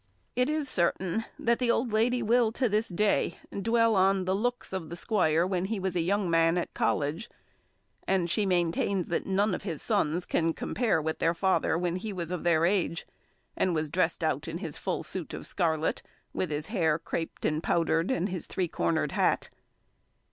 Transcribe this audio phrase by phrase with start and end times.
[0.35, 4.73] It is certain that the old lady will, to this day, dwell on the looks
[4.73, 7.29] of the squire when he was a young man at college;
[8.07, 12.11] and she maintains that none of his sons can compare with their father when he
[12.13, 13.05] was of their age,
[13.55, 16.01] and was dressed out in his full suit of scarlet,
[16.33, 19.49] with his hair craped and powdered, and his three cornered hat.